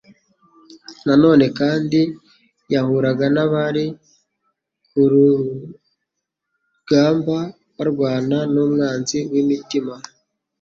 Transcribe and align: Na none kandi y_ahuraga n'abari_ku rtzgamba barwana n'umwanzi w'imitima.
Na 1.05 1.13
none 1.23 1.45
kandi 1.59 2.01
y_ahuraga 2.71 3.25
n'abari_ku 3.33 5.01
rtzgamba 5.13 7.37
barwana 7.75 8.37
n'umwanzi 8.53 9.17
w'imitima. 9.31 9.95